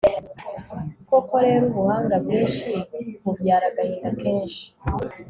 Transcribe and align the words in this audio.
koko 1.09 1.33
rero, 1.45 1.63
ubuhanga 1.69 2.15
bwinshi 2.23 2.67
bubyara 3.23 3.65
agahinda 3.71 4.09
kenshi 4.21 4.63